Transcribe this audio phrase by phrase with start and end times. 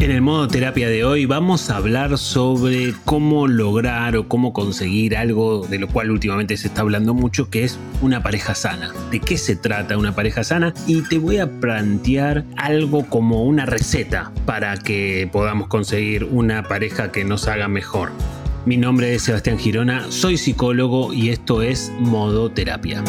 [0.00, 5.14] En el modo terapia de hoy vamos a hablar sobre cómo lograr o cómo conseguir
[5.14, 8.94] algo de lo cual últimamente se está hablando mucho, que es una pareja sana.
[9.10, 10.72] ¿De qué se trata una pareja sana?
[10.86, 17.12] Y te voy a plantear algo como una receta para que podamos conseguir una pareja
[17.12, 18.10] que nos haga mejor.
[18.64, 23.04] Mi nombre es Sebastián Girona, soy psicólogo y esto es Modo Terapia.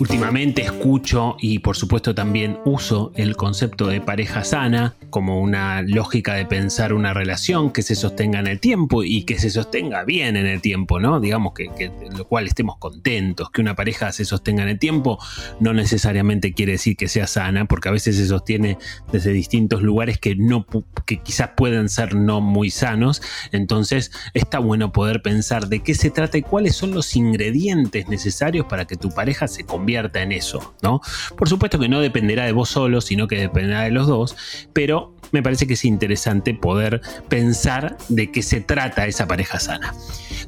[0.00, 6.34] Últimamente escucho y por supuesto también uso el concepto de pareja sana como una lógica
[6.34, 10.36] de pensar una relación que se sostenga en el tiempo y que se sostenga bien
[10.36, 11.18] en el tiempo, ¿no?
[11.18, 15.18] Digamos que, lo cual estemos contentos, que una pareja se sostenga en el tiempo
[15.58, 18.78] no necesariamente quiere decir que sea sana porque a veces se sostiene
[19.10, 20.64] desde distintos lugares que no
[21.06, 23.20] que quizás puedan ser no muy sanos,
[23.50, 28.66] entonces está bueno poder pensar de qué se trata y cuáles son los ingredientes necesarios
[28.66, 31.00] para que tu pareja se convierta en eso, ¿no?
[31.36, 34.36] Por supuesto que no dependerá de vos solo, sino que dependerá de los dos,
[34.72, 39.94] pero me parece que es interesante poder pensar de qué se trata esa pareja sana.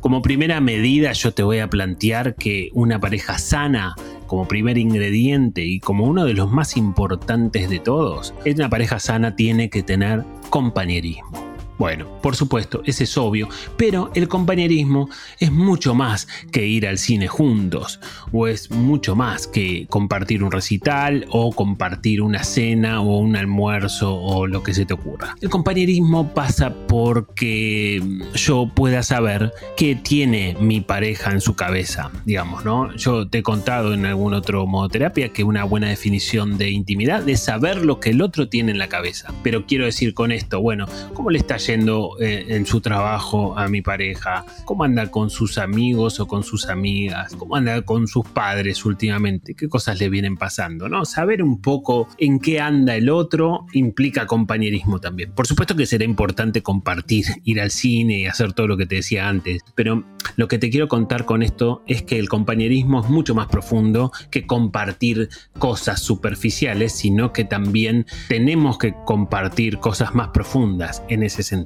[0.00, 3.94] Como primera medida yo te voy a plantear que una pareja sana
[4.26, 9.36] como primer ingrediente y como uno de los más importantes de todos, una pareja sana
[9.36, 11.49] tiene que tener compañerismo.
[11.80, 16.98] Bueno, por supuesto, ese es obvio, pero el compañerismo es mucho más que ir al
[16.98, 18.00] cine juntos,
[18.32, 24.14] o es mucho más que compartir un recital, o compartir una cena, o un almuerzo,
[24.14, 25.38] o lo que se te ocurra.
[25.40, 28.02] El compañerismo pasa porque
[28.34, 32.94] yo pueda saber qué tiene mi pareja en su cabeza, digamos, ¿no?
[32.96, 37.26] Yo te he contado en algún otro modo terapia que una buena definición de intimidad
[37.26, 39.32] es saber lo que el otro tiene en la cabeza.
[39.42, 43.80] Pero quiero decir con esto, bueno, ¿cómo le está Eh, en su trabajo a mi
[43.80, 48.84] pareja, cómo anda con sus amigos o con sus amigas, cómo anda con sus padres
[48.84, 51.04] últimamente, qué cosas le vienen pasando, ¿no?
[51.04, 55.30] Saber un poco en qué anda el otro implica compañerismo también.
[55.30, 58.96] Por supuesto que será importante compartir, ir al cine y hacer todo lo que te
[58.96, 63.08] decía antes, pero lo que te quiero contar con esto es que el compañerismo es
[63.08, 65.28] mucho más profundo que compartir
[65.60, 71.59] cosas superficiales, sino que también tenemos que compartir cosas más profundas en ese sentido.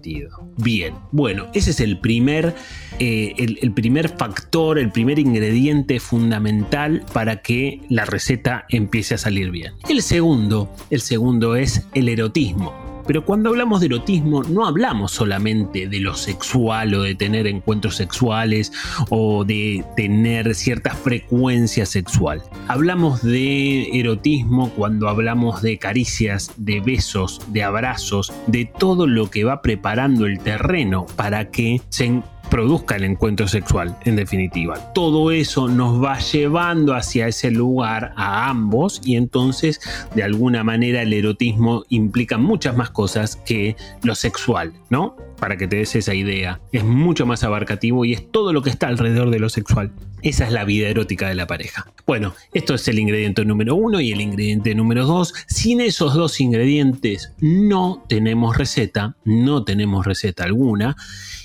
[0.57, 2.55] Bien, bueno, ese es el primer,
[2.99, 9.51] eh, el primer factor, el primer ingrediente fundamental para que la receta empiece a salir
[9.51, 9.75] bien.
[9.89, 12.94] El segundo, el segundo es el erotismo.
[13.07, 17.97] Pero cuando hablamos de erotismo no hablamos solamente de lo sexual o de tener encuentros
[17.97, 18.73] sexuales
[19.11, 22.43] o de tener cierta frecuencia sexual.
[22.69, 29.45] Hablamos de erotismo cuando hablamos de caricias, de besos, de abrazos, de todo lo que
[29.45, 32.23] va preparando el terreno para que se
[32.55, 34.93] produzca el encuentro sexual, en definitiva.
[34.93, 39.81] Todo eso nos va llevando hacia ese lugar a ambos y entonces
[40.15, 45.17] de alguna manera el erotismo implica muchas más cosas que lo sexual, ¿no?
[45.45, 46.59] Para que te des esa idea.
[46.73, 49.93] Es mucho más abarcativo y es todo lo que está alrededor de lo sexual.
[50.23, 51.93] Esa es la vida erótica de la pareja.
[52.07, 55.35] Bueno, esto es el ingrediente número uno y el ingrediente número dos.
[55.47, 60.97] Sin esos dos ingredientes no tenemos receta, no tenemos receta alguna.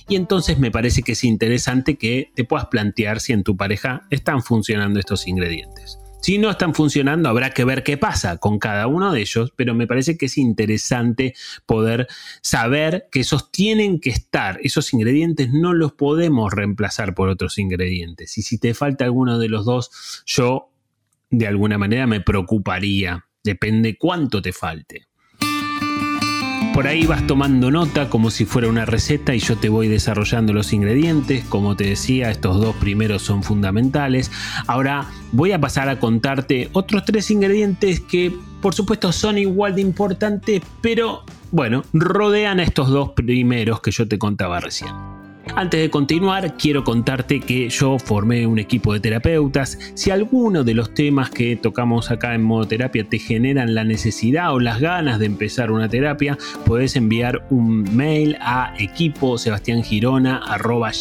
[0.08, 4.08] Y entonces me parece que es interesante que te puedas plantear si en tu pareja
[4.12, 6.00] están funcionando estos ingredientes.
[6.22, 9.74] Si no están funcionando, habrá que ver qué pasa con cada uno de ellos, pero
[9.74, 11.34] me parece que es interesante
[11.66, 12.08] poder
[12.42, 18.38] saber que esos tienen que estar, esos ingredientes no los podemos reemplazar por otros ingredientes.
[18.38, 20.72] Y si te falta alguno de los dos, yo
[21.30, 25.09] de alguna manera me preocuparía, depende cuánto te falte.
[26.80, 30.54] Por ahí vas tomando nota como si fuera una receta y yo te voy desarrollando
[30.54, 31.44] los ingredientes.
[31.44, 34.32] Como te decía, estos dos primeros son fundamentales.
[34.66, 39.82] Ahora voy a pasar a contarte otros tres ingredientes que por supuesto son igual de
[39.82, 45.19] importantes, pero bueno, rodean a estos dos primeros que yo te contaba recién.
[45.56, 49.78] Antes de continuar, quiero contarte que yo formé un equipo de terapeutas.
[49.94, 54.54] Si alguno de los temas que tocamos acá en modo terapia te generan la necesidad
[54.54, 59.36] o las ganas de empezar una terapia, puedes enviar un mail a equipo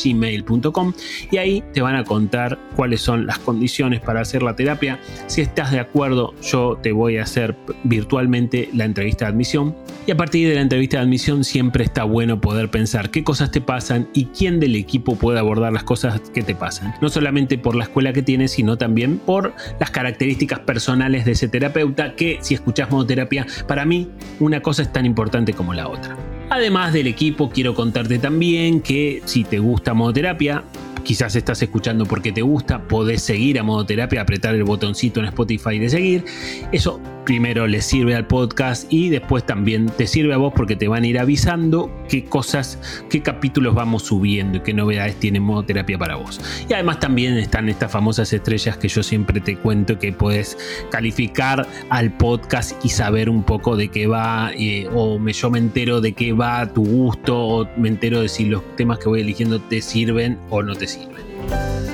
[0.05, 0.93] gmail.com
[1.31, 4.99] y ahí te van a contar cuáles son las condiciones para hacer la terapia.
[5.27, 7.55] Si estás de acuerdo, yo te voy a hacer
[7.85, 9.77] virtualmente la entrevista de admisión.
[10.07, 13.51] Y a partir de la entrevista de admisión siempre está bueno poder pensar qué cosas
[13.51, 16.95] te pasan y quién del equipo puede abordar las cosas que te pasan.
[17.01, 21.49] No solamente por la escuela que tienes, sino también por las características personales de ese
[21.49, 24.09] terapeuta, que si escuchas modoterapia, para mí
[24.39, 26.17] una cosa es tan importante como la otra.
[26.51, 30.63] Además del equipo, quiero contarte también que si te gusta modoterapia,
[31.03, 35.27] quizás estás escuchando porque te gusta, podés seguir a modo terapia, apretar el botoncito en
[35.27, 36.25] Spotify de seguir.
[36.71, 40.89] Eso primero le sirve al podcast y después también te sirve a vos porque te
[40.89, 42.79] van a ir avisando qué cosas,
[43.11, 46.41] qué capítulos vamos subiendo y qué novedades tiene modo terapia para vos.
[46.67, 50.57] Y además también están estas famosas estrellas que yo siempre te cuento que puedes
[50.91, 55.59] calificar al podcast y saber un poco de qué va eh, o me, yo me
[55.59, 59.21] entero de qué va tu gusto o me entero de si los temas que voy
[59.21, 61.88] eligiendo te sirven o no te sirven.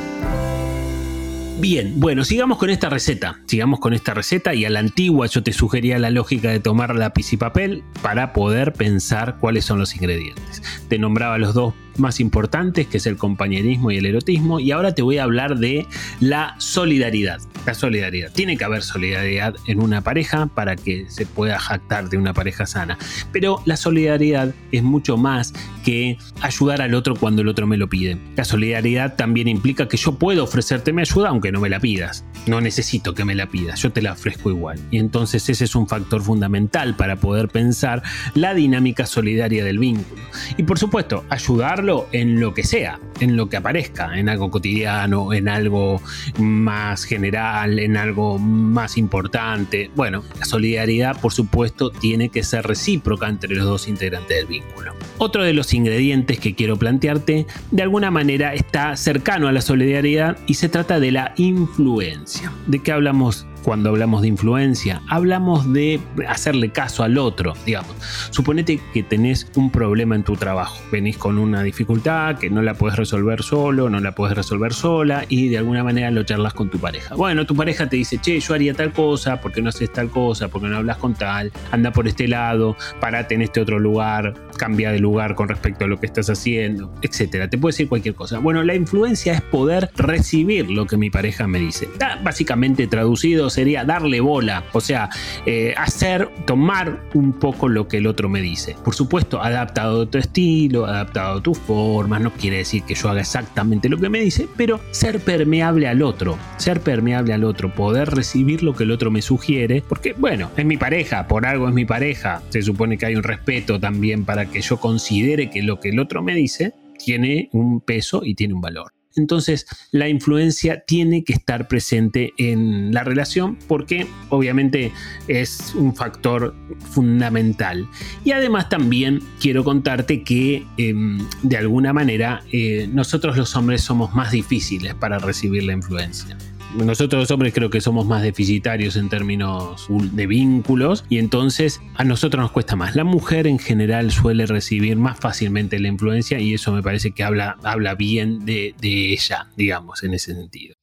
[1.60, 3.40] Bien, bueno, sigamos con esta receta.
[3.46, 6.94] Sigamos con esta receta y a la antigua yo te sugería la lógica de tomar
[6.94, 10.62] lápiz y papel para poder pensar cuáles son los ingredientes.
[10.88, 14.94] Te nombraba los dos más importantes, que es el compañerismo y el erotismo, y ahora
[14.94, 15.87] te voy a hablar de
[16.20, 17.41] la solidaridad.
[17.67, 18.31] La solidaridad.
[18.32, 22.67] Tiene que haber solidaridad en una pareja para que se pueda jactar de una pareja
[22.67, 22.99] sana.
[23.32, 25.55] Pero la solidaridad es mucho más
[25.85, 28.19] que ayudar al otro cuando el otro me lo pide.
[28.37, 32.25] La solidaridad también implica que yo puedo ofrecerte mi ayuda aunque no me la pidas.
[32.46, 34.79] No necesito que me la pidas, yo te la ofrezco igual.
[34.91, 38.02] Y entonces ese es un factor fundamental para poder pensar
[38.35, 40.23] la dinámica solidaria del vínculo.
[40.56, 45.32] Y por supuesto, ayudar en lo que sea, en lo que aparezca, en algo cotidiano,
[45.32, 46.00] en algo
[46.38, 49.90] más general, en algo más importante.
[49.94, 54.94] Bueno, la solidaridad, por supuesto, tiene que ser recíproca entre los dos integrantes del vínculo.
[55.19, 60.38] Otro de los ingredientes que quiero plantearte, de alguna manera está cercano a la solidaridad
[60.46, 62.50] y se trata de la influencia.
[62.66, 67.94] ¿De qué hablamos cuando hablamos de influencia, hablamos de hacerle caso al otro, digamos.
[68.31, 72.75] Suponete que tenés un problema en tu trabajo, venís con una dificultad que no la
[72.75, 76.69] puedes resolver solo, no la puedes resolver sola y de alguna manera lo charlas con
[76.69, 77.14] tu pareja.
[77.14, 80.49] Bueno, tu pareja te dice, che, yo haría tal cosa, porque no haces tal cosa,
[80.49, 84.93] porque no hablas con tal, anda por este lado, parate en este otro lugar, cambia
[84.93, 87.49] de lugar con respecto a lo que estás haciendo, etcétera.
[87.49, 88.38] Te puede decir cualquier cosa.
[88.38, 91.88] Bueno, la influencia es poder recibir lo que mi pareja me dice.
[92.22, 95.08] básicamente traducido sería darle bola, o sea,
[95.46, 98.76] eh, hacer, tomar un poco lo que el otro me dice.
[98.84, 103.08] Por supuesto, adaptado a tu estilo, adaptado a tus formas, no quiere decir que yo
[103.08, 107.72] haga exactamente lo que me dice, pero ser permeable al otro, ser permeable al otro,
[107.74, 111.68] poder recibir lo que el otro me sugiere, porque bueno, es mi pareja, por algo
[111.68, 115.62] es mi pareja, se supone que hay un respeto también para que yo considere que
[115.62, 118.92] lo que el otro me dice tiene un peso y tiene un valor.
[119.16, 124.93] Entonces la influencia tiene que estar presente en la relación porque obviamente
[125.28, 126.55] es un factor
[126.90, 127.88] fundamental.
[128.25, 134.14] Y además también quiero contarte que em, de alguna manera eh, nosotros los hombres somos
[134.14, 136.37] más difíciles para recibir la influencia
[136.74, 142.04] nosotros los hombres creo que somos más deficitarios en términos de vínculos y entonces a
[142.04, 142.96] nosotros nos cuesta más.
[142.96, 147.22] La mujer en general suele recibir más fácilmente la influencia y eso me parece que
[147.22, 150.74] habla, habla bien de, de ella, digamos, en ese sentido.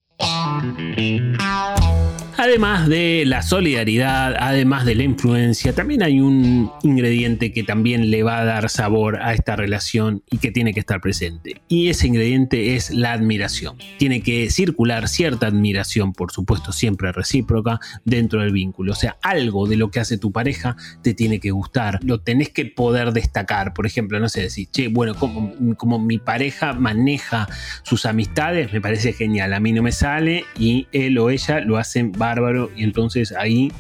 [2.42, 8.24] Además de la solidaridad, además de la influencia, también hay un ingrediente que también le
[8.24, 11.62] va a dar sabor a esta relación y que tiene que estar presente.
[11.68, 13.78] Y ese ingrediente es la admiración.
[14.00, 18.94] Tiene que circular cierta admiración, por supuesto, siempre recíproca, dentro del vínculo.
[18.94, 22.00] O sea, algo de lo que hace tu pareja te tiene que gustar.
[22.02, 23.76] Lo tenés que poder destacar.
[23.76, 27.48] Por ejemplo, no sé, decir, che, bueno, como, como mi pareja maneja
[27.84, 29.54] sus amistades, me parece genial.
[29.54, 33.72] A mí no me sale y él o ella lo hacen bárbaro y entonces ahí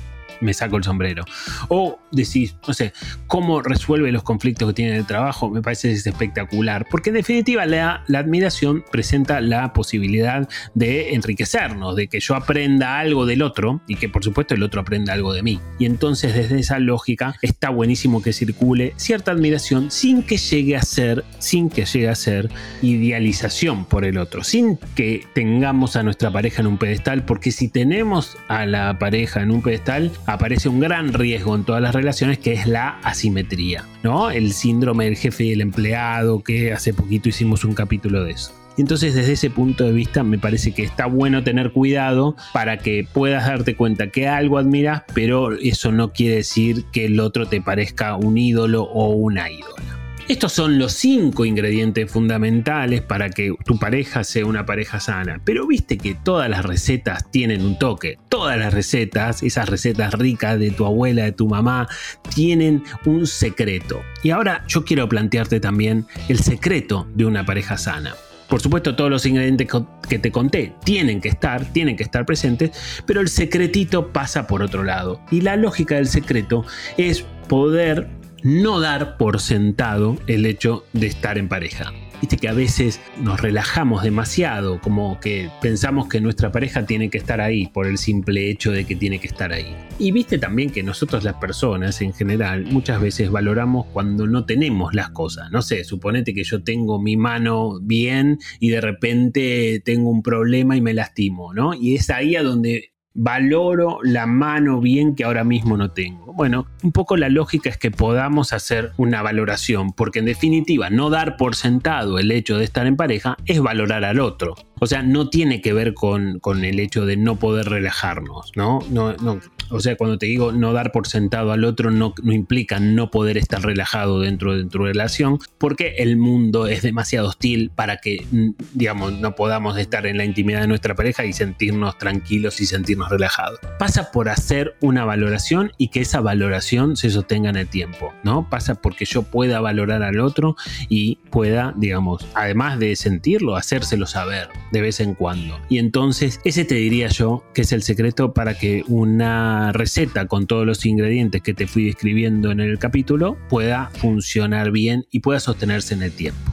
[0.41, 1.23] me saco el sombrero.
[1.69, 2.93] O decís, no sé,
[3.27, 7.65] cómo resuelve los conflictos que tiene en el trabajo, me parece espectacular, porque en definitiva
[7.65, 13.81] la, la admiración presenta la posibilidad de enriquecernos, de que yo aprenda algo del otro
[13.87, 15.59] y que por supuesto el otro aprenda algo de mí.
[15.79, 20.81] Y entonces desde esa lógica está buenísimo que circule cierta admiración sin que llegue a
[20.81, 22.49] ser, sin que llegue a ser
[22.81, 27.67] idealización por el otro, sin que tengamos a nuestra pareja en un pedestal, porque si
[27.67, 32.39] tenemos a la pareja en un pedestal, aparece un gran riesgo en todas las relaciones
[32.39, 34.31] que es la asimetría, ¿no?
[34.31, 38.53] El síndrome del jefe y el empleado, que hace poquito hicimos un capítulo de eso.
[38.77, 43.05] Entonces desde ese punto de vista me parece que está bueno tener cuidado para que
[43.11, 47.61] puedas darte cuenta que algo admiras, pero eso no quiere decir que el otro te
[47.61, 50.00] parezca un ídolo o una ídola.
[50.27, 55.41] Estos son los cinco ingredientes fundamentales para que tu pareja sea una pareja sana.
[55.43, 58.17] Pero viste que todas las recetas tienen un toque.
[58.29, 61.87] Todas las recetas, esas recetas ricas de tu abuela, de tu mamá,
[62.33, 64.01] tienen un secreto.
[64.23, 68.15] Y ahora yo quiero plantearte también el secreto de una pareja sana.
[68.47, 69.69] Por supuesto, todos los ingredientes
[70.09, 72.71] que te conté tienen que estar, tienen que estar presentes,
[73.05, 75.21] pero el secretito pasa por otro lado.
[75.31, 76.65] Y la lógica del secreto
[76.97, 78.09] es poder
[78.43, 81.91] no dar por sentado el hecho de estar en pareja.
[82.21, 87.17] Viste que a veces nos relajamos demasiado, como que pensamos que nuestra pareja tiene que
[87.17, 89.75] estar ahí por el simple hecho de que tiene que estar ahí.
[89.97, 94.93] Y viste también que nosotros las personas en general muchas veces valoramos cuando no tenemos
[94.93, 95.49] las cosas.
[95.49, 100.77] No sé, suponete que yo tengo mi mano bien y de repente tengo un problema
[100.77, 101.73] y me lastimo, ¿no?
[101.73, 106.33] Y es ahí a donde valoro la mano bien que ahora mismo no tengo.
[106.33, 111.09] Bueno, un poco la lógica es que podamos hacer una valoración, porque en definitiva no
[111.09, 114.55] dar por sentado el hecho de estar en pareja es valorar al otro.
[114.79, 118.79] O sea, no tiene que ver con, con el hecho de no poder relajarnos, ¿no?
[118.89, 119.39] No, no
[119.71, 123.09] o sea, cuando te digo no dar por sentado al otro, no, no implica no
[123.09, 128.25] poder estar relajado dentro de tu relación, porque el mundo es demasiado hostil para que,
[128.29, 132.65] mm, digamos, no podamos estar en la intimidad de nuestra pareja y sentirnos tranquilos y
[132.65, 133.59] sentirnos relajados.
[133.79, 138.49] Pasa por hacer una valoración y que esa valoración se sostenga en el tiempo, ¿no?
[138.49, 140.55] Pasa porque yo pueda valorar al otro
[140.89, 145.59] y pueda, digamos, además de sentirlo, hacérselo saber de vez en cuando.
[145.69, 150.47] Y entonces, ese te diría yo que es el secreto para que una receta con
[150.47, 155.39] todos los ingredientes que te fui describiendo en el capítulo pueda funcionar bien y pueda
[155.39, 156.51] sostenerse en el tiempo.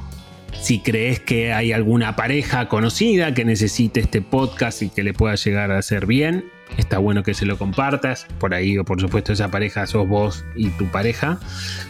[0.61, 5.35] Si crees que hay alguna pareja conocida que necesite este podcast y que le pueda
[5.37, 6.45] llegar a hacer bien,
[6.77, 8.27] está bueno que se lo compartas.
[8.39, 11.39] Por ahí, o por supuesto, esa pareja sos vos y tu pareja.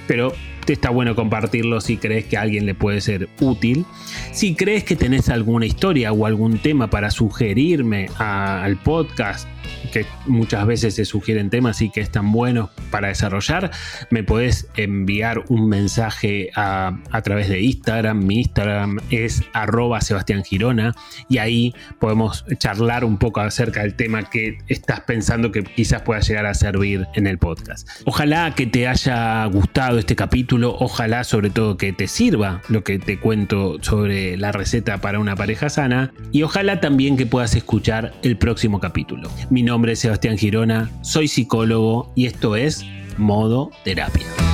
[0.07, 0.35] Pero
[0.73, 3.85] está bueno compartirlo si crees que a alguien le puede ser útil.
[4.33, 9.49] Si crees que tenés alguna historia o algún tema para sugerirme al podcast,
[9.93, 13.71] que muchas veces se sugieren temas y que están buenos para desarrollar,
[14.11, 18.25] me podés enviar un mensaje a, través de Instagram.
[18.25, 20.95] Mi Instagram es arroba Sebastián Girona
[21.29, 26.21] y ahí podemos charlar un poco acerca del tema que estás pensando que quizás pueda
[26.21, 27.89] llegar a servir en el podcast.
[28.05, 32.99] Ojalá que te haya gustado este capítulo, ojalá sobre todo que te sirva lo que
[32.99, 38.13] te cuento sobre la receta para una pareja sana y ojalá también que puedas escuchar
[38.23, 39.31] el próximo capítulo.
[39.69, 42.87] Nombre es Sebastián Girona, soy psicólogo y esto es
[43.19, 44.48] Modo Terapia.